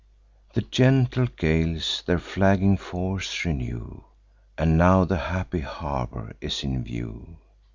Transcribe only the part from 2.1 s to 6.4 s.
flagging force renew, And now the happy harbour